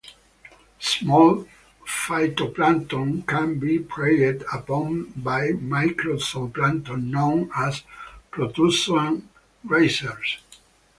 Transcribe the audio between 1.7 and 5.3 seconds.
phytoplankton can be preyed upon